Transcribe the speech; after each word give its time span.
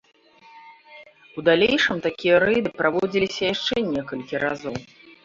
У 1.41 1.43
далейшым 1.49 1.97
такія 2.05 2.35
рэйды 2.45 2.71
праводзіліся 2.79 3.41
яшчэ 3.53 3.77
некалькі 3.93 4.35
разоў. 4.47 4.75